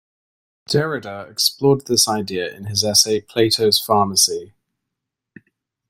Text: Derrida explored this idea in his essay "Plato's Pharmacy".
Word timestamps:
Derrida 0.67 1.29
explored 1.29 1.85
this 1.85 2.07
idea 2.07 2.51
in 2.55 2.65
his 2.65 2.83
essay 2.83 3.21
"Plato's 3.21 3.79
Pharmacy". 3.79 4.55